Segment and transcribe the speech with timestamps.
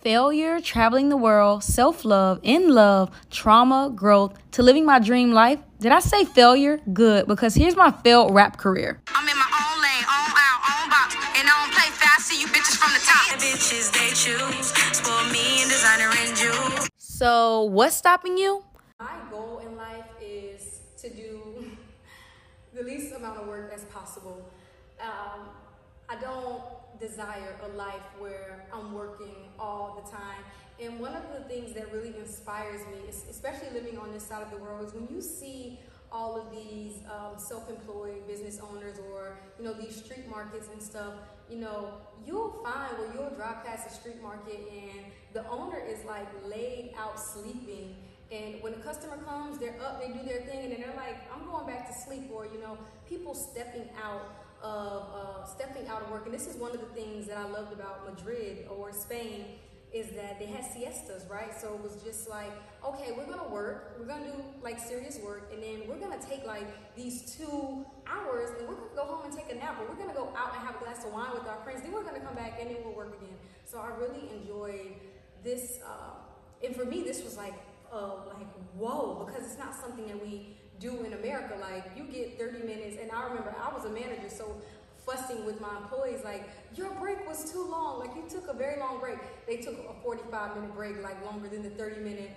[0.00, 5.60] failure, traveling the world, self love, in love, trauma, growth, to living my dream life.
[5.78, 6.80] Did I say failure?
[6.92, 9.00] Good, because here's my failed rap career.
[9.08, 12.26] I'm in my own lane, own aisle, own box, and I don't play fast.
[12.28, 13.38] See you bitches from the top.
[13.38, 14.66] The bitches they choose,
[14.96, 16.88] spoil me and designer and jewels.
[16.98, 18.64] So, what's stopping you?
[18.98, 21.64] My goal in life is to do
[22.74, 24.50] the least amount of work as possible.
[25.00, 25.48] Um,
[26.08, 30.44] I don't desire a life where I'm working all the time.
[30.80, 34.50] And one of the things that really inspires me, especially living on this side of
[34.50, 35.78] the world, is when you see
[36.12, 41.12] all of these um, self-employed business owners or you know these street markets and stuff
[41.48, 41.94] you know
[42.26, 46.92] you'll find where you'll drive past a street market and the owner is like laid
[46.98, 47.94] out sleeping
[48.32, 51.16] and when the customer comes they're up they do their thing and then they're like
[51.32, 52.76] i'm going back to sleep or you know
[53.08, 57.00] people stepping out of uh, stepping out of work and this is one of the
[57.00, 59.44] things that i loved about madrid or spain
[59.92, 61.52] is that they had siestas, right?
[61.60, 62.52] So it was just like,
[62.84, 66.46] okay, we're gonna work, we're gonna do like serious work, and then we're gonna take
[66.46, 70.00] like these two hours and we're gonna go home and take a nap, or we're
[70.00, 72.20] gonna go out and have a glass of wine with our friends, then we're gonna
[72.20, 73.34] come back and then we'll work again.
[73.64, 74.94] So I really enjoyed
[75.42, 77.54] this, uh, and for me, this was like,
[77.92, 81.54] uh, like, whoa, because it's not something that we do in America.
[81.60, 84.56] Like, you get 30 minutes, and I remember I was a manager, so
[85.06, 87.98] fussing with my employees like your break was too long.
[87.98, 89.18] Like you took a very long break.
[89.46, 92.30] They took a 45 minute break like longer than the 30 minute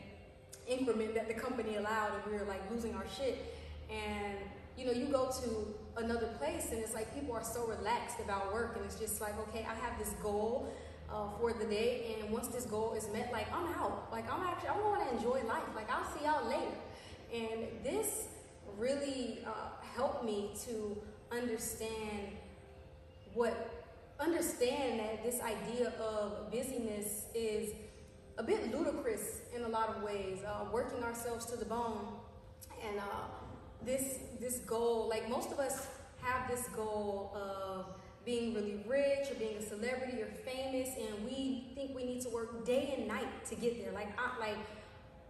[0.67, 3.55] increment that the company allowed and we were like losing our shit.
[3.91, 4.37] And
[4.77, 8.51] you know you go to another place and it's like people are so relaxed about
[8.51, 10.73] work and it's just like okay i have this goal
[11.11, 14.07] uh, for the day and once this goal is met like i'm out.
[14.11, 15.63] Like i'm actually i want to enjoy life.
[15.75, 16.77] Like i'll see y'all later.
[17.31, 18.27] And this
[18.77, 20.97] really uh, helped me to
[21.31, 22.37] understand
[23.33, 23.83] what
[24.19, 27.73] understand that this idea of busyness is
[28.37, 32.07] a bit ludicrous in a lot of ways, uh, working ourselves to the bone.
[32.87, 33.03] And uh,
[33.85, 35.87] this this goal, like most of us
[36.21, 37.85] have this goal of
[38.25, 42.29] being really rich or being a celebrity or famous, and we think we need to
[42.29, 43.91] work day and night to get there.
[43.93, 44.57] Like I like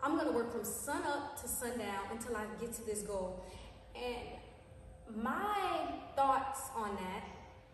[0.03, 3.45] I'm gonna work from sun up to sundown until I get to this goal.
[3.95, 7.23] And my thoughts on that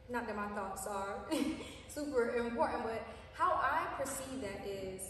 [0.10, 1.20] not that my thoughts are
[1.88, 5.02] super important, but how I perceive that is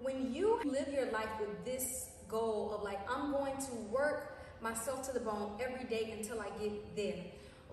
[0.00, 5.06] when you live your life with this goal of like, I'm going to work myself
[5.06, 7.24] to the bone every day until I get there,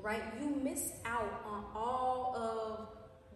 [0.01, 0.21] right?
[0.39, 2.87] You miss out on all of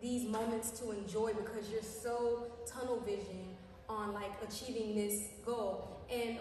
[0.02, 3.51] these moments to enjoy because you're so tunnel vision
[3.92, 6.02] on like achieving this goal.
[6.12, 6.38] And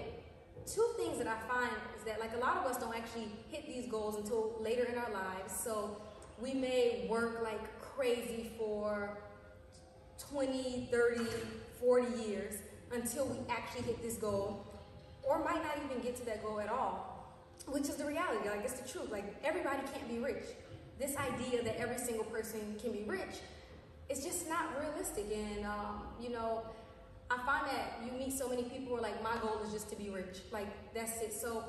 [0.66, 3.66] two things that I find is that like a lot of us don't actually hit
[3.66, 5.52] these goals until later in our lives.
[5.62, 5.96] So
[6.40, 9.18] we may work like crazy for
[10.30, 11.24] 20, 30,
[11.80, 12.54] 40 years
[12.92, 14.66] until we actually hit this goal
[15.22, 17.34] or might not even get to that goal at all,
[17.66, 18.48] which is the reality.
[18.48, 19.10] Like it's the truth.
[19.10, 20.44] Like everybody can't be rich.
[20.98, 23.40] This idea that every single person can be rich
[24.08, 25.26] is just not realistic.
[25.32, 26.62] And, um, you know,
[27.30, 29.88] I find that you meet so many people who are like, my goal is just
[29.90, 30.38] to be rich.
[30.50, 31.32] Like, that's it.
[31.32, 31.64] So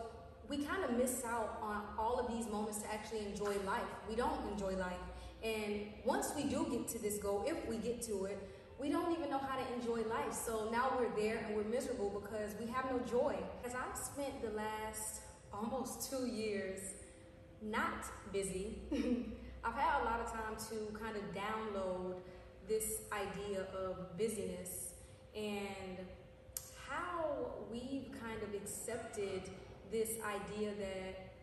[0.49, 3.85] we kind of miss out on all of these moments to actually enjoy life.
[4.09, 4.97] We don't enjoy life.
[5.43, 8.39] And once we do get to this goal, if we get to it,
[8.79, 10.33] we don't even know how to enjoy life.
[10.33, 13.35] So now we're there and we're miserable because we have no joy.
[13.63, 15.21] As I've spent the last
[15.53, 16.79] almost two years
[17.61, 18.79] not busy,
[19.63, 22.15] I've had a lot of time to kind of download
[22.67, 24.90] this idea of busyness
[25.35, 25.97] and
[26.87, 29.43] how we've kind of accepted
[29.91, 31.33] this idea that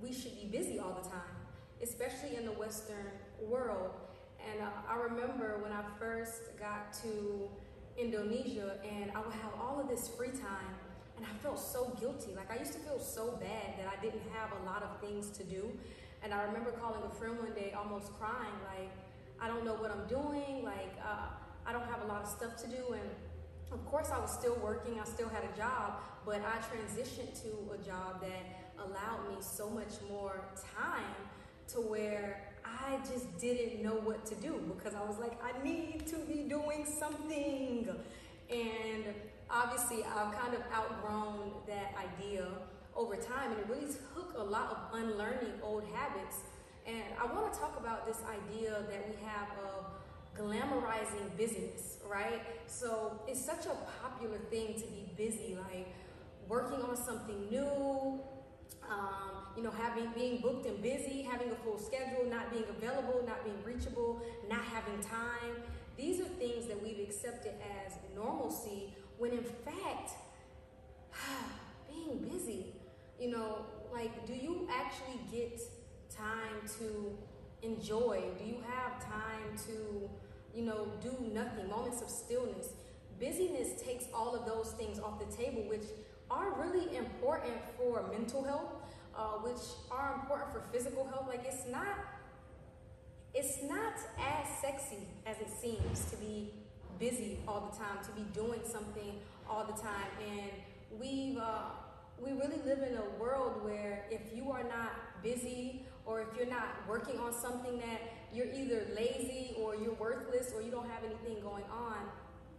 [0.00, 1.36] we should be busy all the time,
[1.82, 3.06] especially in the Western
[3.40, 3.90] world.
[4.38, 7.48] And uh, I remember when I first got to
[7.96, 10.74] Indonesia and I would have all of this free time
[11.16, 12.34] and I felt so guilty.
[12.34, 15.30] Like I used to feel so bad that I didn't have a lot of things
[15.38, 15.68] to do.
[16.22, 18.90] And I remember calling a friend one day almost crying, like,
[19.40, 20.64] I don't know what I'm doing.
[20.64, 21.26] Like, uh,
[21.66, 22.92] I don't have a lot of stuff to do.
[22.92, 23.10] And
[23.72, 27.48] of course, I was still working, I still had a job, but I transitioned to
[27.74, 30.44] a job that allowed me so much more
[30.74, 31.14] time
[31.68, 36.06] to where I just didn't know what to do because I was like, I need
[36.08, 37.88] to be doing something.
[38.50, 39.04] And
[39.50, 42.46] obviously, I've kind of outgrown that idea
[42.96, 46.38] over time, and it really took a lot of unlearning old habits.
[46.86, 49.84] And I want to talk about this idea that we have of
[50.36, 52.42] glamorizing busyness, right?
[52.66, 55.88] So it's such a popular thing to be busy, like
[56.48, 58.20] working on something new,
[58.88, 63.22] um, you know, having being booked and busy, having a full schedule, not being available,
[63.26, 65.62] not being reachable, not having time.
[65.96, 67.54] These are things that we've accepted
[67.84, 70.12] as normalcy when in fact,
[71.88, 72.74] being busy,
[73.20, 75.60] you know, like, do you actually get
[76.10, 77.16] time to
[77.62, 78.22] enjoy?
[78.38, 80.08] Do you have time to,
[80.54, 82.68] you know, do nothing, moments of stillness?
[83.20, 85.84] Busyness takes all of those things off the table, which
[86.30, 88.72] are really important for mental health,
[89.16, 89.60] uh, which
[89.90, 91.26] are important for physical health.
[91.28, 91.98] Like, it's not
[93.34, 96.50] it's not as sexy as it seems to be
[96.98, 99.14] busy all the time, to be doing something
[99.48, 100.10] all the time.
[100.28, 100.50] And
[100.98, 101.70] we've uh,
[102.20, 106.46] we really live in a world where if you are not busy or if you're
[106.46, 108.00] not working on something that
[108.32, 111.98] you're either lazy or you're worthless or you don't have anything going on.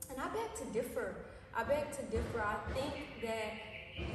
[0.10, 1.16] And I beg to differ.
[1.56, 2.42] I beg to differ.
[2.42, 2.94] I think
[3.24, 3.54] that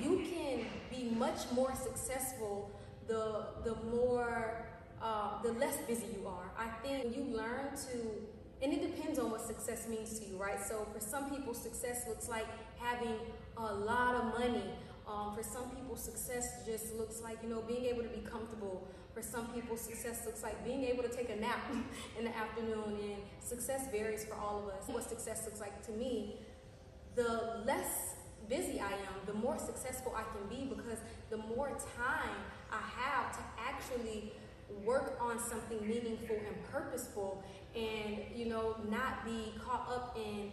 [0.00, 2.70] you can be much more successful
[3.06, 4.66] the the more
[5.02, 6.50] uh, the less busy you are.
[6.56, 7.96] I think you learn to,
[8.62, 10.58] and it depends on what success means to you, right?
[10.66, 12.46] So for some people, success looks like
[12.78, 13.16] having
[13.58, 14.70] a lot of money.
[15.06, 18.88] Um, for some people, success just looks like, you know, being able to be comfortable.
[19.14, 21.60] For some people, success looks like being able to take a nap
[22.18, 22.98] in the afternoon.
[23.00, 24.88] And success varies for all of us.
[24.88, 26.40] What success looks like to me,
[27.14, 28.16] the less
[28.48, 30.98] busy I am, the more successful I can be because
[31.30, 32.36] the more time
[32.70, 34.32] I have to actually
[34.84, 37.42] work on something meaningful and purposeful
[37.76, 40.50] and you know not be caught up in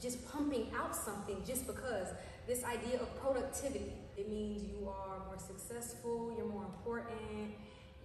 [0.00, 2.08] just pumping out something just because
[2.46, 7.52] this idea of productivity it means you are more successful you're more important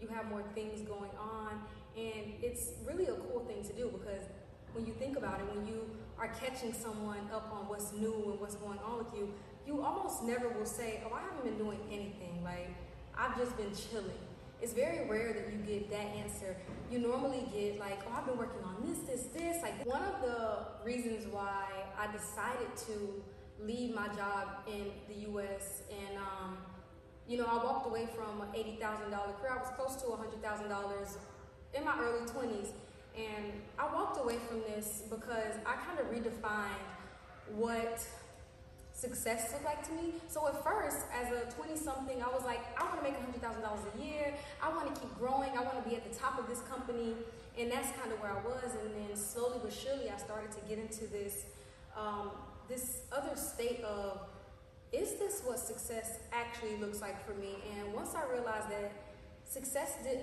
[0.02, 1.62] you have more things going on
[1.96, 4.24] and it's really a cool thing to do because
[4.74, 8.40] when you think about it when you are catching someone up on what's new and
[8.40, 9.34] what's going on with you
[9.68, 12.74] you almost never will say oh i haven't been doing anything like
[13.18, 14.22] i've just been chilling
[14.62, 16.56] it's very rare that you get that answer.
[16.92, 19.62] You normally get like, oh, I've been working on this, this, this.
[19.64, 21.66] Like one of the reasons why
[21.98, 23.24] I decided to
[23.60, 25.82] leave my job in the U.S.
[25.90, 26.58] and um,
[27.32, 29.54] you know, I walked away from an eighty thousand dollar career.
[29.54, 31.18] I was close to a hundred thousand dollars
[31.74, 32.74] in my early twenties,
[33.16, 36.84] and I walked away from this because I kind of redefined
[37.56, 38.06] what
[38.94, 40.14] success looked like to me.
[40.28, 43.42] So at first, as a 20 something, I was like, I want to make $100,000
[43.42, 44.34] a year.
[44.62, 45.50] I want to keep growing.
[45.58, 47.16] I want to be at the top of this company.
[47.58, 48.76] And that's kind of where I was.
[48.84, 51.46] And then slowly but surely, I started to get into this,
[51.98, 52.30] um,
[52.70, 54.20] this other state of,
[54.92, 57.56] is this what success actually looks like for me?
[57.78, 58.92] And once I realized that
[59.46, 60.20] success did,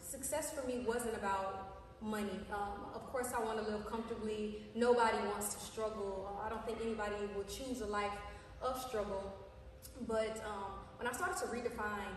[0.00, 2.40] success for me wasn't about money.
[2.52, 4.62] Um, of course, I want to live comfortably.
[4.74, 6.40] Nobody wants to struggle.
[6.44, 8.12] I don't think anybody will choose a life
[8.60, 9.34] of struggle.
[10.06, 12.14] But um, when I started to redefine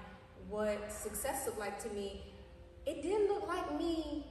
[0.48, 2.24] what success looked like to me,
[2.86, 4.28] it didn't look like me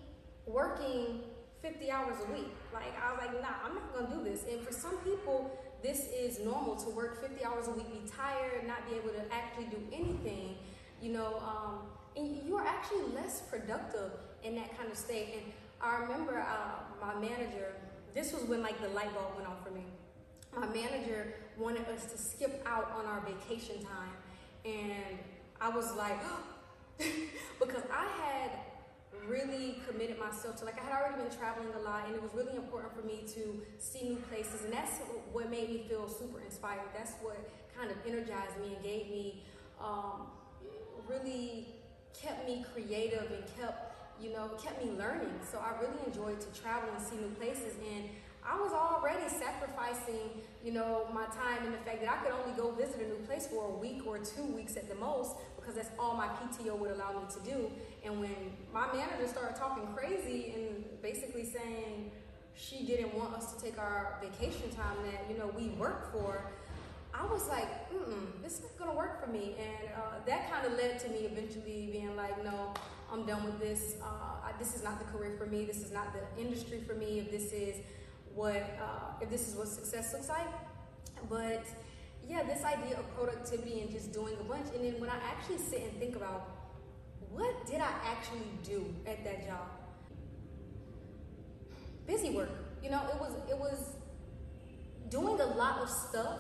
[0.47, 1.23] working
[1.61, 2.53] 50 hours a week.
[2.73, 4.45] Like, I was like, nah, I'm not to do this.
[4.51, 8.67] And for some people, this is normal to work 50 hours a week, be tired,
[8.67, 10.57] not be able to actually do anything,
[11.03, 11.43] you know.
[11.47, 11.81] Um,
[12.17, 15.35] and you are actually less productive in that kind of state.
[15.35, 15.53] And
[15.83, 17.75] I remember uh, my manager,
[18.15, 19.85] this was when like the light bulb went off for me.
[20.57, 24.17] My manager wanted us to skip out on our vacation time.
[24.65, 25.19] And
[25.61, 26.19] I was like,
[27.61, 28.51] because I had
[29.29, 32.33] really committed myself to like I had already been traveling a lot and it was
[32.35, 34.99] really important for me to see new places and that's
[35.33, 37.39] what made me feel super inspired that's what
[37.77, 39.43] kind of energized me and gave me
[39.81, 40.29] um,
[41.09, 41.69] really
[42.13, 45.35] kept me creative and kept you know, kept me learning.
[45.51, 47.75] So I really enjoyed to travel and see new places.
[47.95, 48.09] And
[48.47, 52.53] I was already sacrificing, you know, my time and the fact that I could only
[52.57, 55.75] go visit a new place for a week or two weeks at the most because
[55.77, 57.71] that's all my PTO would allow me to do.
[58.05, 58.37] And when
[58.73, 62.11] my manager started talking crazy and basically saying
[62.55, 66.43] she didn't want us to take our vacation time that, you know, we work for,
[67.15, 69.55] I was like, mm, this is not gonna work for me.
[69.59, 72.75] And uh, that kind of led to me eventually being like, no,
[73.11, 73.95] I'm done with this.
[74.03, 75.65] Uh, I, this is not the career for me.
[75.65, 77.21] This is not the industry for me.
[77.21, 77.77] If this is
[78.35, 80.49] what, uh, if this is what success looks like.
[81.29, 81.65] But
[82.29, 84.67] yeah, this idea of productivity and just doing a bunch.
[84.75, 86.51] And then when I actually sit and think about
[87.31, 89.69] what did I actually do at that job?
[92.07, 92.51] Busy work.
[92.83, 93.97] You know, it was it was
[95.09, 96.39] doing a lot of stuff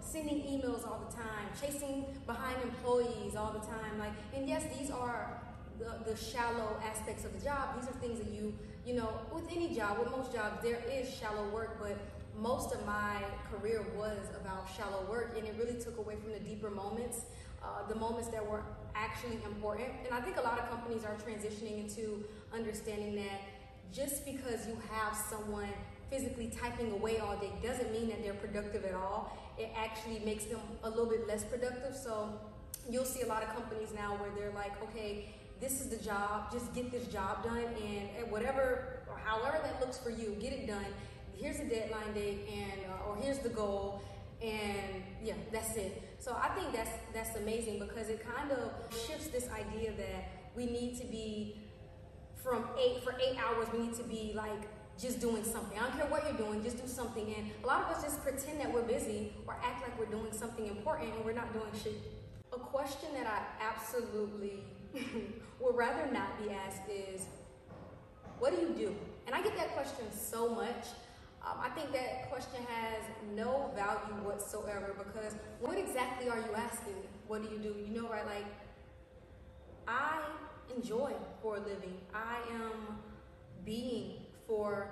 [0.00, 3.98] sending emails all the time, chasing behind employees all the time.
[3.98, 5.41] Like, and yes, these are
[5.82, 7.80] the, the shallow aspects of the job.
[7.80, 8.54] These are things that you,
[8.86, 11.96] you know, with any job, with most jobs, there is shallow work, but
[12.40, 16.40] most of my career was about shallow work, and it really took away from the
[16.40, 17.22] deeper moments,
[17.62, 18.62] uh, the moments that were
[18.94, 19.88] actually important.
[20.04, 23.40] And I think a lot of companies are transitioning into understanding that
[23.92, 25.68] just because you have someone
[26.10, 29.36] physically typing away all day doesn't mean that they're productive at all.
[29.58, 31.94] It actually makes them a little bit less productive.
[31.94, 32.38] So
[32.88, 36.50] you'll see a lot of companies now where they're like, okay, this is the job,
[36.52, 40.66] just get this job done, and whatever or however that looks for you, get it
[40.66, 40.84] done.
[41.36, 44.02] Here's the deadline date, and uh, or here's the goal,
[44.42, 46.02] and yeah, that's it.
[46.18, 48.72] So I think that's that's amazing because it kind of
[49.06, 51.60] shifts this idea that we need to be
[52.42, 53.68] from eight for eight hours.
[53.72, 54.68] We need to be like
[55.00, 55.78] just doing something.
[55.78, 57.34] I don't care what you're doing, just do something.
[57.36, 60.32] And a lot of us just pretend that we're busy or act like we're doing
[60.32, 62.00] something important and we're not doing shit.
[62.52, 64.64] A question that I absolutely
[65.60, 67.26] would rather not be asked is,
[68.38, 68.94] what do you do?
[69.26, 70.86] And I get that question so much.
[71.44, 73.02] Um, I think that question has
[73.34, 76.94] no value whatsoever because what exactly are you asking?
[77.26, 77.74] What do you do?
[77.86, 78.26] You know, right?
[78.26, 78.46] Like,
[79.86, 80.20] I
[80.74, 81.96] enjoy for a living.
[82.14, 82.98] I am
[83.64, 84.88] being for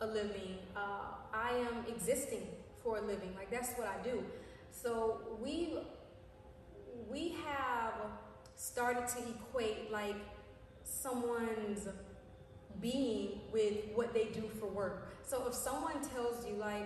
[0.00, 0.58] a living.
[0.76, 2.46] Uh, I am existing
[2.82, 3.34] for a living.
[3.36, 4.22] Like that's what I do.
[4.70, 5.78] So we
[7.10, 7.94] we have
[8.58, 10.16] started to equate like
[10.82, 11.88] someone's
[12.80, 15.14] being with what they do for work.
[15.22, 16.84] So if someone tells you like,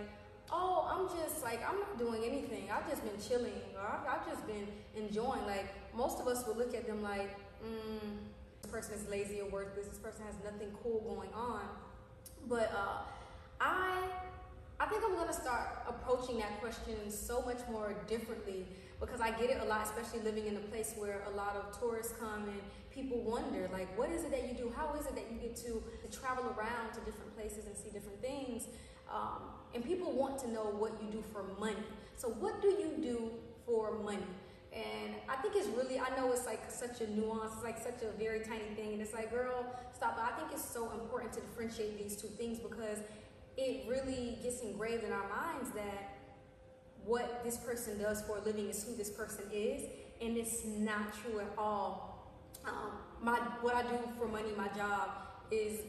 [0.53, 2.69] oh, I'm just like, I'm not doing anything.
[2.71, 3.61] I've just been chilling.
[3.75, 5.45] Or I've, I've just been enjoying.
[5.47, 8.19] Like most of us will look at them like, mm,
[8.61, 9.87] this person is lazy or worthless.
[9.87, 11.63] This person has nothing cool going on.
[12.49, 13.03] But uh,
[13.61, 14.09] I,
[14.79, 18.67] I think I'm gonna start approaching that question so much more differently
[19.03, 21.79] because I get it a lot, especially living in a place where a lot of
[21.79, 22.61] tourists come and
[22.95, 24.73] people wonder, like, what is it that you do?
[24.77, 25.83] How is it that you get to,
[26.13, 28.69] travel around to different places and see different things?
[29.11, 29.43] Um,
[29.75, 31.83] and people want to know what you do for money.
[32.17, 33.31] So, what do you do
[33.67, 34.29] for money?
[34.73, 38.03] And I think it's really, I know it's like such a nuance, it's like such
[38.03, 38.93] a very tiny thing.
[38.93, 40.17] And it's like, girl, stop.
[40.17, 42.99] But I think it's so important to differentiate these two things because
[43.57, 46.22] it really gets engraved in our minds that
[47.05, 49.83] what this person does for a living is who this person is.
[50.21, 52.31] And it's not true at all.
[52.65, 55.11] Um, my What I do for money, my job,
[55.51, 55.81] is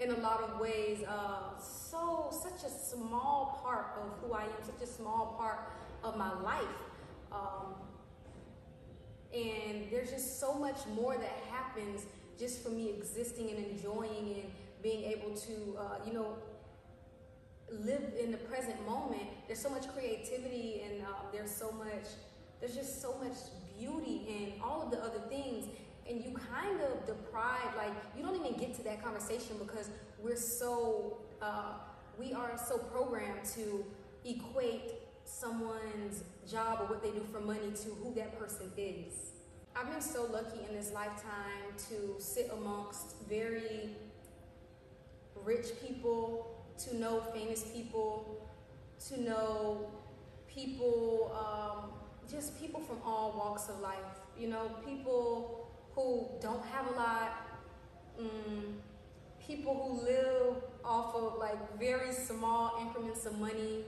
[0.00, 4.50] in a lot of ways uh, so such a small part of who I am,
[4.64, 6.64] such a small part of my life.
[7.32, 7.74] Um,
[9.34, 12.06] and there's just so much more that happens
[12.38, 14.44] just for me existing and enjoying and
[14.82, 16.36] being able to, uh, you know,
[17.70, 19.28] live in the present moment.
[19.46, 22.04] There's so much creativity and uh, there's so much,
[22.60, 23.36] there's just so much
[23.78, 25.66] beauty in all of the other things.
[26.08, 30.36] And you kind of deprive, like, you don't even get to that conversation because we're
[30.36, 31.74] so, uh,
[32.18, 33.84] we are so programmed to
[34.24, 34.92] equate
[35.24, 39.32] someone's job or what they do for money to who that person is.
[39.76, 43.90] I've been so lucky in this lifetime to sit amongst very
[45.44, 48.48] rich people, to know famous people,
[49.08, 49.90] to know
[50.46, 51.90] people, um,
[52.30, 53.96] just people from all walks of life.
[54.38, 57.32] You know, people who don't have a lot,
[58.20, 58.74] mm,
[59.44, 63.84] people who live off of like very small increments of money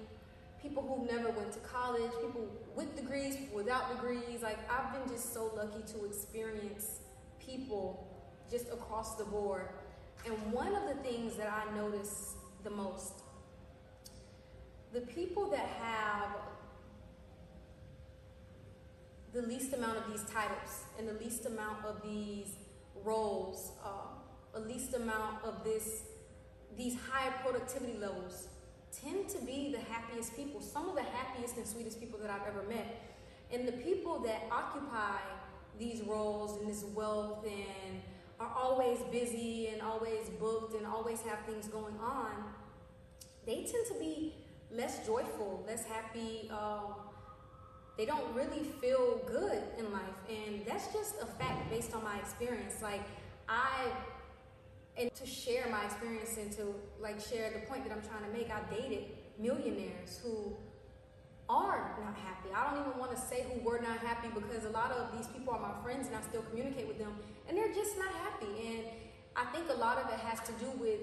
[0.62, 4.42] people who never went to college, people with degrees, people without degrees.
[4.42, 7.00] Like I've been just so lucky to experience
[7.38, 8.06] people
[8.50, 9.68] just across the board.
[10.26, 13.14] And one of the things that I notice the most,
[14.92, 16.36] the people that have
[19.32, 22.56] the least amount of these titles and the least amount of these
[23.04, 23.88] roles, uh,
[24.52, 26.02] the least amount of this,
[26.76, 28.48] these high productivity levels,
[28.92, 32.46] tend to be the happiest people, some of the happiest and sweetest people that I've
[32.46, 33.08] ever met.
[33.52, 35.18] And the people that occupy
[35.78, 38.00] these roles and this wealth and
[38.40, 42.32] are always busy and always booked and always have things going on,
[43.46, 44.34] they tend to be
[44.70, 46.50] less joyful, less happy.
[46.50, 46.94] Um,
[47.98, 50.02] they don't really feel good in life.
[50.28, 52.82] And that's just a fact based on my experience.
[52.82, 53.02] Like,
[53.46, 53.88] I
[54.96, 58.36] and to share my experience and to like share the point that I'm trying to
[58.36, 59.04] make, I've dated
[59.38, 60.56] millionaires who
[61.50, 62.48] are not happy.
[62.54, 65.26] I don't even want to say who were not happy because a lot of these
[65.26, 67.12] people are my friends and I still communicate with them
[67.48, 68.68] and they're just not happy.
[68.68, 68.84] And
[69.36, 71.00] I think a lot of it has to do with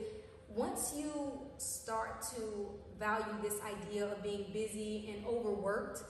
[0.47, 1.11] once you
[1.57, 6.03] start to value this idea of being busy and overworked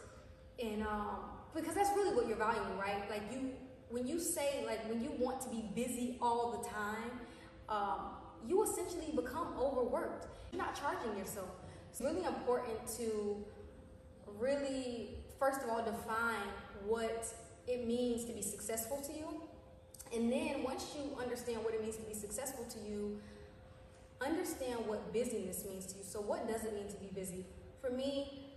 [0.64, 1.18] and um,
[1.56, 3.10] because that's really what you're valuing, right?
[3.10, 3.52] Like you
[3.90, 7.12] when you say like when you want to be busy all the time,
[7.70, 8.12] um,
[8.48, 10.28] you essentially become overworked.
[10.52, 11.50] You're not charging yourself.
[11.90, 13.44] It's really important to
[14.40, 16.48] really, first of all, define
[16.86, 17.34] what
[17.68, 19.42] it means to be successful to you.
[20.14, 23.20] And then once you understand what it means to be successful to you,
[24.22, 26.04] understand what busyness means to you.
[26.04, 27.46] So, what does it mean to be busy?
[27.82, 28.48] For me,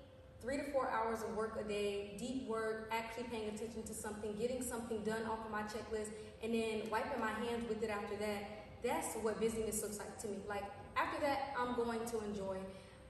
[0.41, 4.35] three to four hours of work a day, deep work, actually paying attention to something,
[4.39, 6.11] getting something done off of my checklist,
[6.43, 8.67] and then wiping my hands with it after that.
[8.83, 10.39] That's what busyness looks like to me.
[10.49, 10.65] Like,
[10.97, 12.57] after that, I'm going to enjoy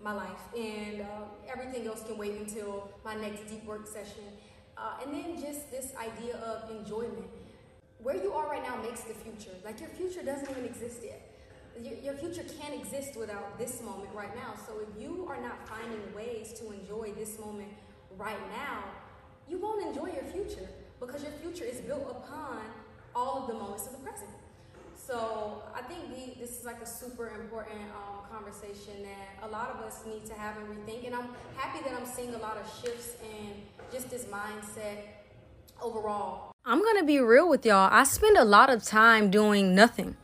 [0.02, 1.04] my life, and uh,
[1.52, 4.24] everything else can wait until my next deep work session.
[4.78, 7.28] Uh, and then just this idea of enjoyment.
[8.02, 9.54] Where you are right now makes the future.
[9.62, 11.30] Like, your future doesn't even exist yet
[11.82, 14.54] your, your future can't exist without this moment right now.
[14.66, 17.72] So if you are not finding ways to enjoy this moment
[18.16, 18.84] right now,
[19.48, 22.60] you won't enjoy your future because your future is built upon
[23.14, 24.30] all of the moments of the present.
[25.10, 29.80] So I think this is like a super important um, conversation that a lot of
[29.80, 31.04] us need to have and rethink.
[31.04, 33.54] And I'm happy that I'm seeing a lot of shifts in
[33.92, 34.98] just this mindset
[35.82, 36.52] overall.
[36.64, 37.88] I'm gonna be real with y'all.
[37.92, 40.16] I spend a lot of time doing nothing.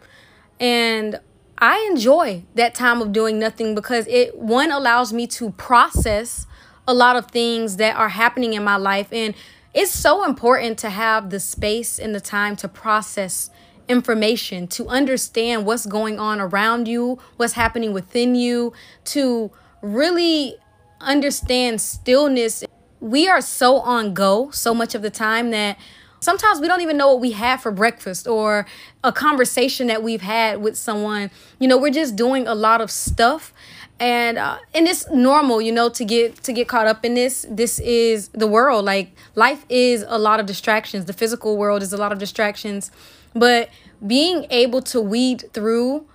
[0.61, 1.19] And
[1.59, 6.47] I enjoy that time of doing nothing because it one allows me to process
[6.87, 9.35] a lot of things that are happening in my life and
[9.75, 13.51] it's so important to have the space and the time to process
[13.89, 18.73] information, to understand what's going on around you, what's happening within you,
[19.05, 19.51] to
[19.83, 20.57] really
[21.01, 22.65] understand stillness.
[23.01, 25.79] We are so on go so much of the time that
[26.21, 28.67] Sometimes we don't even know what we had for breakfast or
[29.05, 31.31] a conversation that we've had with someone.
[31.61, 33.53] You know, we're just doing a lot of stuff.
[34.01, 37.47] And uh, and it's normal you know to get to get caught up in this.
[37.49, 38.85] This is the world.
[38.85, 41.07] Like life is a lot of distractions.
[41.07, 42.91] The physical world is a lot of distractions
[43.39, 43.69] but
[44.07, 46.07] being able to weed through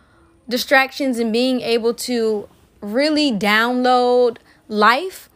[0.50, 2.50] distractions and being able to
[2.82, 4.38] really download
[4.68, 5.30] life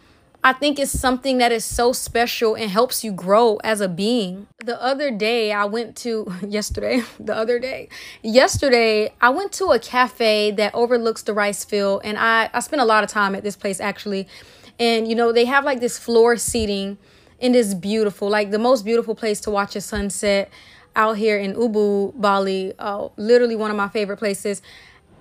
[0.45, 4.45] I think is something that is so special and helps you grow as a being.
[4.63, 7.89] The other day, I went to, yesterday, the other day,
[8.21, 12.01] yesterday, I went to a cafe that overlooks the rice field.
[12.03, 14.27] And I, I spent a lot of time at this place actually.
[14.79, 16.99] And, you know, they have like this floor seating
[17.41, 20.51] and it's beautiful, like the most beautiful place to watch a sunset
[20.95, 22.73] out here in Ubud, Bali.
[22.79, 24.61] Oh, literally one of my favorite places.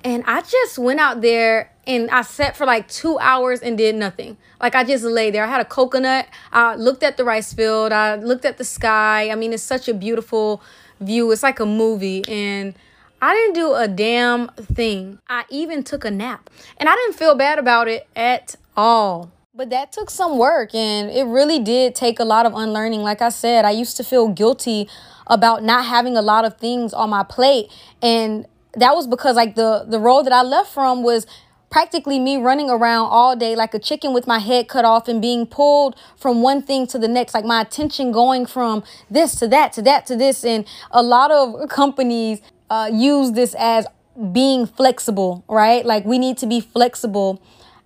[0.05, 3.95] And I just went out there and I sat for like two hours and did
[3.95, 4.37] nothing.
[4.61, 5.45] Like I just lay there.
[5.45, 6.27] I had a coconut.
[6.53, 7.91] I looked at the rice field.
[7.91, 9.31] I looked at the sky.
[9.31, 10.63] I mean, it's such a beautiful
[11.01, 11.33] view.
[11.33, 12.23] It's like a movie.
[12.29, 12.75] And
[13.23, 15.21] I didn't do a damn thing.
[15.29, 16.51] I even took a nap.
[16.77, 19.33] And I didn't feel bad about it at all.
[19.55, 23.01] But that took some work and it really did take a lot of unlearning.
[23.01, 24.89] Like I said, I used to feel guilty
[25.27, 27.71] about not having a lot of things on my plate.
[28.03, 31.27] And that was because like the the role that I left from was
[31.71, 35.21] practically me running around all day like a chicken with my head cut off and
[35.21, 37.35] being pulled from one thing to the next.
[37.35, 40.45] Like my attention going from this to that to that to this.
[40.45, 43.87] And a lot of companies uh, use this as
[44.33, 45.85] being flexible right?
[45.85, 47.43] Like we need to be flexible.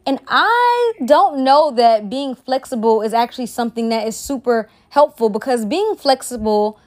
[0.06, 5.66] And I don't know that being flexible is actually something that is super helpful because
[5.66, 6.78] being flexible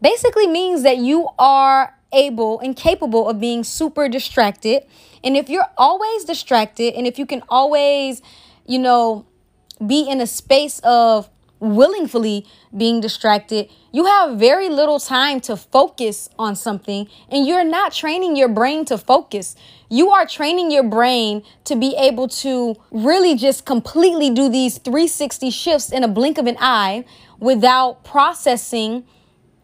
[0.00, 4.84] basically means that you are able and capable of being super distracted.
[5.24, 8.22] And if you're always distracted and if you can always,
[8.66, 9.26] you know,
[9.84, 11.28] be in a space of
[11.58, 17.92] willingly being distracted, you have very little time to focus on something and you're not
[17.92, 19.56] training your brain to focus.
[19.88, 25.50] You are training your brain to be able to really just completely do these 360
[25.50, 27.04] shifts in a blink of an eye
[27.38, 29.04] without processing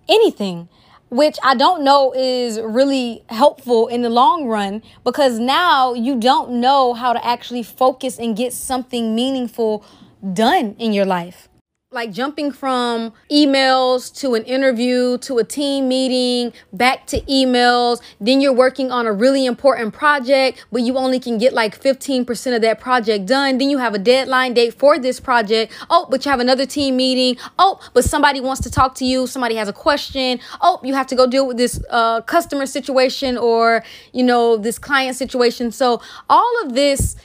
[0.09, 0.69] anything
[1.11, 6.53] which I don't know is really helpful in the long run because now you don't
[6.61, 9.85] know how to actually focus and get something meaningful
[10.33, 11.49] done in your life
[11.93, 18.01] like jumping from emails to an interview to a team meeting back to emails.
[18.21, 22.57] Then you're working on a really important project but you only can get like 15%
[22.57, 23.59] of that project done.
[23.59, 25.73] Then you have a deadline date for this project.
[25.91, 27.37] Oh but you have another team meeting.
[27.59, 29.27] Oh but somebody wants to talk to you.
[29.27, 30.41] Somebody has a question.
[30.61, 34.79] Oh you have to go deal with this uh, customer situation or you know this
[34.79, 35.71] client situation.
[35.71, 36.01] So
[36.31, 37.17] all of this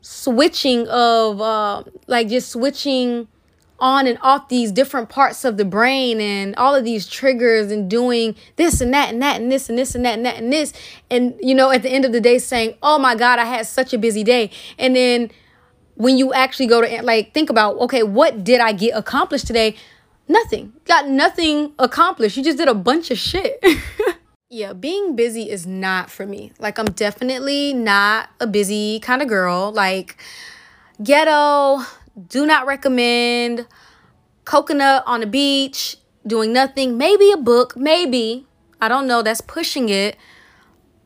[0.00, 3.28] switching of uh, like just switching
[3.80, 7.88] on and off these different parts of the brain and all of these triggers and
[7.88, 10.52] doing this and that and that and this and this and that and that and
[10.52, 10.72] this.
[11.10, 13.66] And, you know, at the end of the day, saying, oh my God, I had
[13.66, 14.50] such a busy day.
[14.78, 15.30] And then
[15.94, 19.76] when you actually go to, like, think about, okay, what did I get accomplished today?
[20.26, 20.72] Nothing.
[20.84, 22.36] Got nothing accomplished.
[22.36, 23.64] You just did a bunch of shit.
[24.50, 26.52] yeah, being busy is not for me.
[26.58, 29.72] Like, I'm definitely not a busy kind of girl.
[29.72, 30.16] Like,
[31.02, 31.82] ghetto
[32.26, 33.66] do not recommend
[34.44, 38.46] coconut on the beach, doing nothing, maybe a book, maybe.
[38.80, 40.16] I don't know, that's pushing it.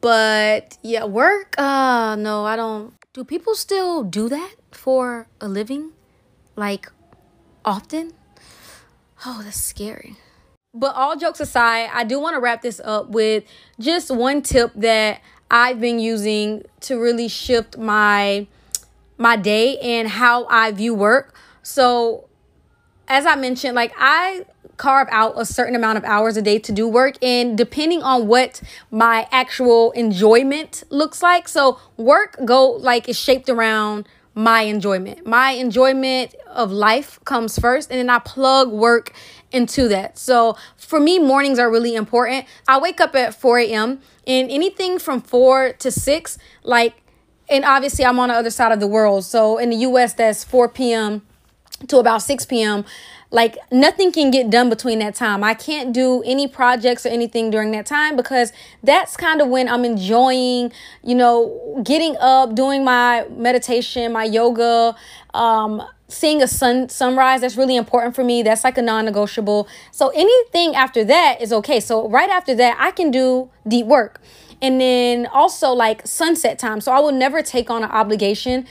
[0.01, 2.95] but yeah, work, uh, no, I don't.
[3.13, 5.93] Do people still do that for a living?
[6.57, 6.91] Like,
[7.65, 8.13] often?
[9.25, 10.17] Oh, that's scary.
[10.75, 13.45] But all jokes aside, I do want to wrap this up with
[13.79, 15.21] just one tip that
[15.51, 18.49] I've been using to really shift my
[19.19, 21.35] my day and how I view work.
[21.63, 22.29] So,
[23.09, 24.47] as I mentioned, like I
[24.77, 28.27] carve out a certain amount of hours a day to do work and depending on
[28.27, 31.49] what my actual enjoyment looks like.
[31.49, 35.27] So, work go like is shaped around my enjoyment.
[35.27, 39.13] My enjoyment of life comes first, and then I plug work
[39.51, 40.19] into that.
[40.19, 42.47] So for me, mornings are really important.
[42.67, 44.01] I wake up at 4 a.m.
[44.27, 46.95] and anything from 4 to 6, like,
[47.49, 49.25] and obviously I'm on the other side of the world.
[49.25, 51.23] So in the US, that's 4 p.m.
[51.89, 52.85] to about 6 p.m.
[53.31, 55.43] Like nothing can get done between that time.
[55.43, 58.53] I can't do any projects or anything during that time because
[58.83, 60.71] that's kind of when I'm enjoying,
[61.03, 64.95] you know, getting up, doing my meditation, my yoga,
[65.33, 70.11] um, seeing a sun sunrise that's really important for me that's like a non-negotiable so
[70.11, 74.21] anything after that is okay so right after that i can do deep work
[74.63, 78.67] and then also like sunset time so i will never take on an obligation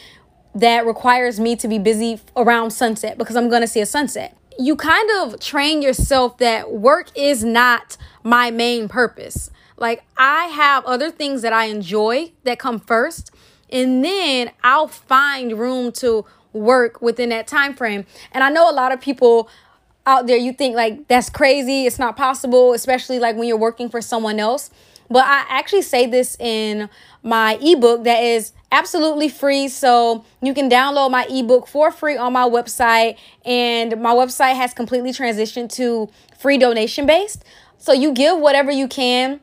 [0.55, 4.35] that requires me to be busy around sunset because i'm going to see a sunset
[4.59, 9.49] you kind of train yourself that work is not my main purpose.
[9.77, 13.31] Like I have other things that I enjoy that come first,
[13.69, 18.05] and then I'll find room to work within that time frame.
[18.31, 19.49] And I know a lot of people
[20.05, 23.89] out there you think like that's crazy, it's not possible, especially like when you're working
[23.89, 24.69] for someone else.
[25.11, 26.89] But I actually say this in
[27.21, 29.67] my ebook that is absolutely free.
[29.67, 33.17] So you can download my ebook for free on my website.
[33.45, 37.43] And my website has completely transitioned to free donation based.
[37.77, 39.41] So you give whatever you can.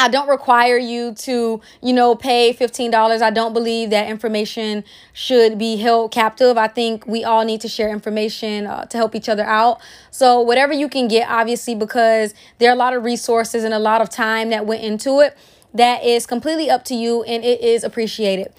[0.00, 3.20] I don't require you to, you know, pay $15.
[3.20, 6.56] I don't believe that information should be held captive.
[6.56, 9.80] I think we all need to share information uh, to help each other out.
[10.12, 13.78] So, whatever you can get, obviously, because there are a lot of resources and a
[13.80, 15.36] lot of time that went into it
[15.74, 18.52] that is completely up to you and it is appreciated.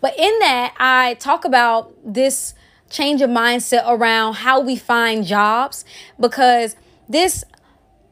[0.00, 2.54] But in that, I talk about this
[2.88, 5.84] change of mindset around how we find jobs
[6.18, 6.76] because
[7.08, 7.44] this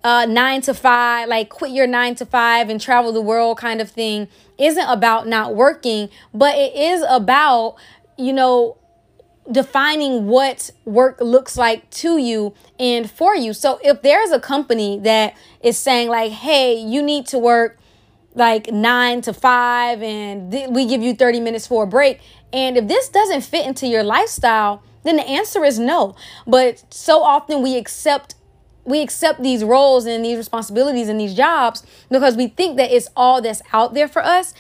[0.07, 3.81] uh, nine to five, like quit your nine to five and travel the world kind
[3.81, 7.75] of thing, isn't about not working, but it is about,
[8.17, 8.77] you know,
[9.51, 13.53] defining what work looks like to you and for you.
[13.53, 17.77] So if there's a company that is saying, like, hey, you need to work
[18.33, 22.21] like nine to five and th- we give you 30 minutes for a break.
[22.53, 26.15] And if this doesn't fit into your lifestyle, then the answer is no.
[26.47, 28.36] But so often we accept
[28.87, 33.09] we accept these roles and these responsibilities and these jobs because we think that it's
[33.17, 34.55] all that's out there for us.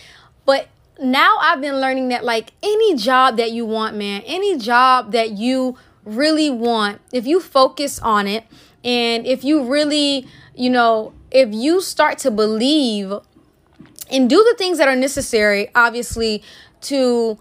[0.44, 0.68] But
[1.00, 5.32] now I've been learning that like any job that you want, man, any job that
[5.32, 8.44] you really want, if you focus on it
[8.84, 13.12] and if you really, you know, if you start to believe
[14.10, 16.42] and do the things that are necessary obviously
[16.80, 17.38] to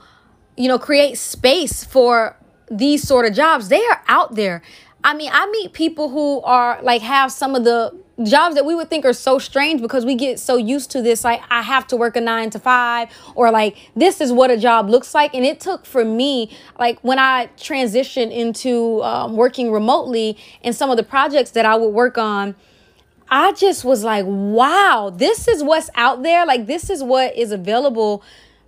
[0.57, 2.35] you know create space for
[2.69, 4.61] these sort of jobs they are out there
[5.05, 8.73] i mean i meet people who are like have some of the jobs that we
[8.73, 11.85] would think are so strange because we get so used to this like i have
[11.85, 15.33] to work a nine to five or like this is what a job looks like
[15.33, 20.89] and it took for me like when i transitioned into um, working remotely and some
[20.89, 22.55] of the projects that i would work on
[23.27, 26.45] I just was like, wow, this is what's out there.
[26.45, 28.23] Like, this is what is available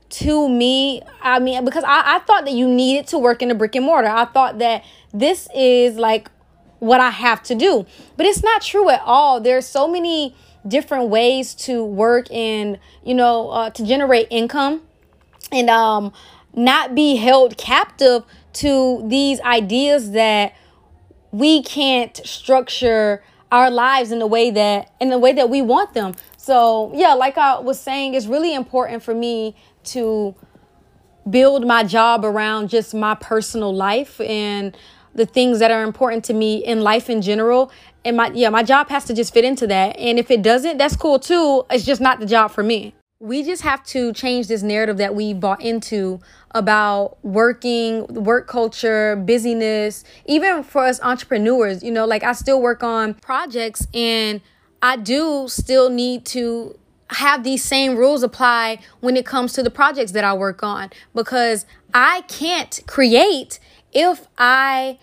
[0.09, 1.01] to me.
[1.21, 3.85] I mean, because I, I thought that you needed to work in a brick and
[3.85, 4.07] mortar.
[4.07, 6.29] I thought that this is like
[6.79, 7.85] what I have to do.
[8.15, 9.41] But it's not true at all.
[9.41, 10.35] There's so many
[10.67, 14.81] different ways to work and, you know, uh, to generate income
[15.51, 16.11] and um,
[16.53, 20.55] not be held captive to these ideas that
[21.31, 25.93] we can't structure our lives in the way that in the way that we want
[25.93, 26.13] them.
[26.37, 29.55] So, yeah, like I was saying, it's really important for me
[29.87, 30.35] to
[31.29, 34.77] build my job around just my personal life and
[35.13, 37.71] the things that are important to me in life in general.
[38.05, 39.97] And my yeah, my job has to just fit into that.
[39.97, 41.65] And if it doesn't, that's cool too.
[41.69, 45.15] It's just not the job for me we just have to change this narrative that
[45.15, 46.19] we bought into
[46.51, 51.81] about working, work culture, busyness, even for us entrepreneurs.
[51.81, 54.41] You know, like I still work on projects and
[54.81, 56.77] I do still need to
[57.11, 60.89] have these same rules apply when it comes to the projects that I work on
[61.15, 63.59] because I can't create
[63.93, 64.99] if I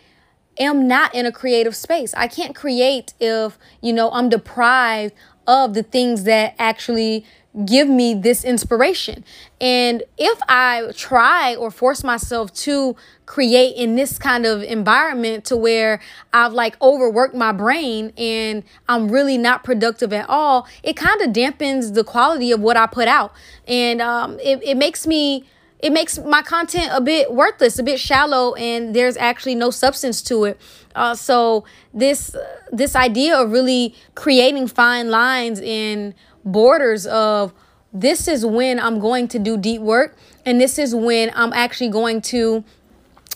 [0.58, 2.14] am not in a creative space.
[2.14, 5.14] I can't create if, you know, I'm deprived
[5.46, 7.24] of the things that actually
[7.64, 9.24] give me this inspiration.
[9.60, 15.56] And if I try or force myself to create in this kind of environment to
[15.56, 16.00] where
[16.32, 21.30] I've like overworked my brain and I'm really not productive at all, it kind of
[21.30, 23.32] dampens the quality of what I put out.
[23.68, 25.44] And um, it, it makes me
[25.84, 30.22] it makes my content a bit worthless, a bit shallow, and there's actually no substance
[30.22, 30.58] to it.
[30.94, 32.34] Uh, so this
[32.72, 37.52] this idea of really creating fine lines in borders of
[37.92, 40.16] this is when I'm going to do deep work,
[40.46, 42.64] and this is when I'm actually going to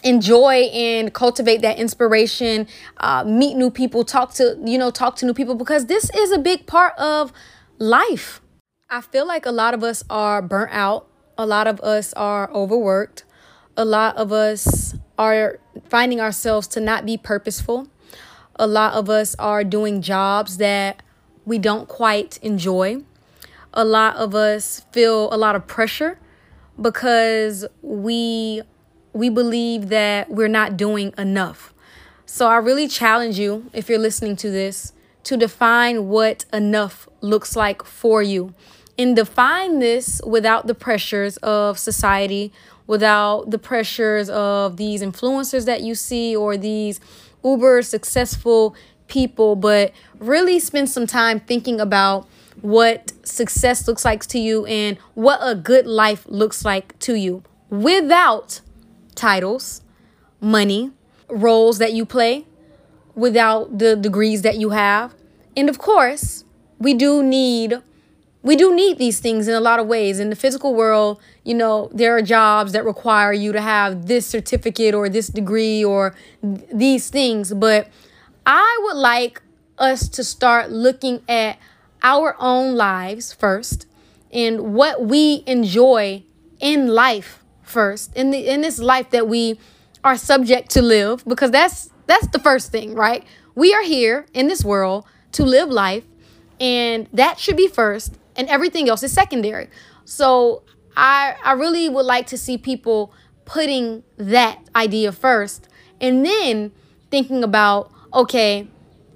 [0.02, 2.66] enjoy and cultivate that inspiration
[2.98, 6.30] uh, meet new people talk to you know talk to new people because this is
[6.30, 7.32] a big part of
[7.78, 8.40] life
[8.88, 12.50] i feel like a lot of us are burnt out a lot of us are
[12.52, 13.24] overworked
[13.76, 17.88] a lot of us are finding ourselves to not be purposeful
[18.56, 21.02] a lot of us are doing jobs that
[21.46, 23.00] we don't quite enjoy
[23.72, 26.18] a lot of us feel a lot of pressure
[26.80, 28.62] because we
[29.12, 31.74] we believe that we're not doing enough.
[32.26, 34.92] So I really challenge you if you're listening to this
[35.24, 38.54] to define what enough looks like for you.
[38.98, 42.52] And define this without the pressures of society,
[42.88, 46.98] without the pressures of these influencers that you see or these
[47.44, 48.74] uber successful
[49.06, 52.26] people, but really spend some time thinking about
[52.60, 57.44] what success looks like to you and what a good life looks like to you
[57.70, 58.60] without
[59.14, 59.82] titles,
[60.40, 60.90] money,
[61.28, 62.46] roles that you play,
[63.14, 65.14] without the degrees that you have.
[65.56, 66.44] And of course,
[66.78, 67.80] we do need
[68.42, 70.20] we do need these things in a lot of ways.
[70.20, 74.26] In the physical world, you know, there are jobs that require you to have this
[74.26, 77.88] certificate or this degree or th- these things, but
[78.46, 79.42] I would like
[79.78, 81.58] us to start looking at
[82.02, 83.86] our own lives first
[84.32, 86.22] and what we enjoy
[86.60, 89.58] in life first in the in this life that we
[90.02, 93.24] are subject to live because that's that's the first thing right?
[93.54, 96.04] We are here in this world to live life
[96.60, 99.68] and that should be first and everything else is secondary.
[100.06, 100.62] So
[100.96, 103.12] i i really would like to see people
[103.44, 105.68] putting that idea first
[106.00, 106.72] and then
[107.10, 108.66] thinking about okay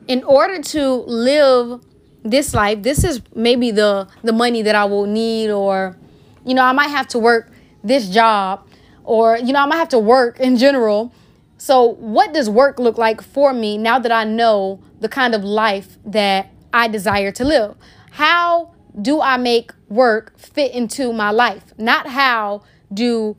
[0.06, 1.85] in order to live
[2.22, 5.96] this life this is maybe the the money that i will need or
[6.44, 7.50] you know i might have to work
[7.82, 8.64] this job
[9.04, 11.12] or you know i might have to work in general.
[11.58, 15.44] So what does work look like for me now that i know the kind of
[15.44, 17.76] life that i desire to live?
[18.12, 23.37] How do i make work fit into my life not how do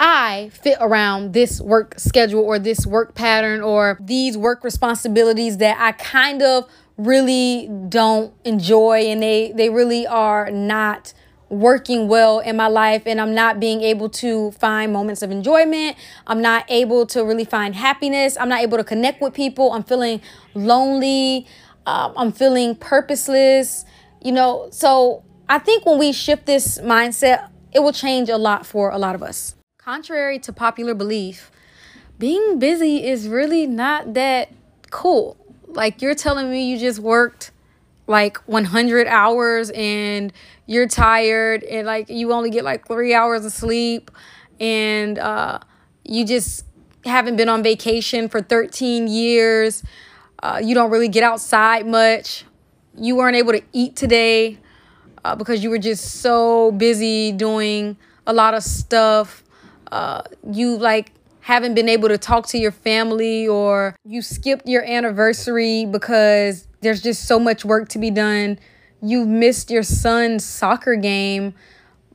[0.00, 5.78] I fit around this work schedule or this work pattern or these work responsibilities that
[5.78, 11.12] I kind of really don't enjoy and they they really are not
[11.48, 15.96] working well in my life and I'm not being able to find moments of enjoyment.
[16.26, 18.36] I'm not able to really find happiness.
[18.38, 19.72] I'm not able to connect with people.
[19.72, 20.20] I'm feeling
[20.54, 21.46] lonely.
[21.86, 23.84] Um, I'm feeling purposeless.
[24.24, 28.64] You know, so I think when we shift this mindset, it will change a lot
[28.64, 29.54] for a lot of us.
[29.78, 31.50] Contrary to popular belief,
[32.18, 34.50] being busy is really not that
[34.90, 35.36] cool.
[35.66, 37.50] Like you're telling me you just worked
[38.06, 40.32] like 100 hours and
[40.66, 44.10] you're tired and like you only get like 3 hours of sleep
[44.60, 45.58] and uh
[46.04, 46.64] you just
[47.04, 49.82] haven't been on vacation for 13 years.
[50.42, 52.44] Uh, you don't really get outside much.
[52.96, 54.58] You weren't able to eat today
[55.24, 59.42] uh, because you were just so busy doing a lot of stuff.
[59.90, 64.84] Uh, you like haven't been able to talk to your family or you skipped your
[64.84, 68.58] anniversary because there's just so much work to be done.
[69.02, 71.54] You've missed your son's soccer game,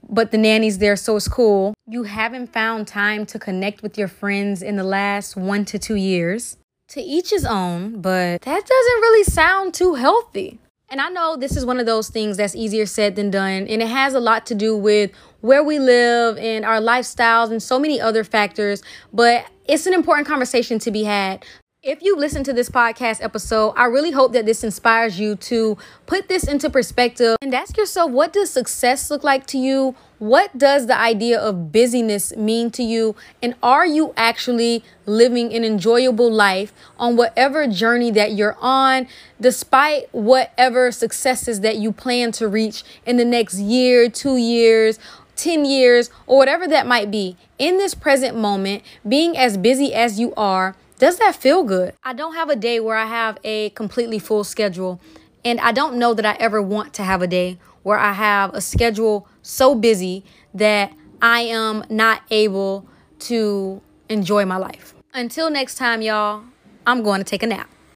[0.09, 1.75] but the nanny's there, so it's cool.
[1.87, 5.95] You haven't found time to connect with your friends in the last one to two
[5.95, 6.57] years.
[6.89, 10.59] To each his own, but that doesn't really sound too healthy.
[10.91, 13.81] And I know this is one of those things that's easier said than done, and
[13.81, 17.77] it has a lot to do with where we live and our lifestyles and so
[17.77, 18.81] many other factors,
[19.13, 21.45] but it's an important conversation to be had.
[21.81, 25.77] If you listen to this podcast episode, I really hope that this inspires you to
[26.07, 29.95] put this into perspective and ask yourself what does success look like to you?
[30.17, 33.15] What does the idea of busyness mean to you?
[33.41, 39.07] And are you actually living an enjoyable life on whatever journey that you're on,
[39.39, 44.99] despite whatever successes that you plan to reach in the next year, two years,
[45.37, 47.37] 10 years, or whatever that might be?
[47.57, 51.93] In this present moment, being as busy as you are, does that feel good?
[52.03, 54.99] I don't have a day where I have a completely full schedule.
[55.45, 58.53] And I don't know that I ever want to have a day where I have
[58.53, 62.85] a schedule so busy that I am not able
[63.19, 64.93] to enjoy my life.
[65.13, 66.43] Until next time, y'all,
[66.85, 67.69] I'm going to take a nap.